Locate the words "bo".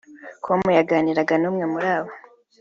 2.03-2.11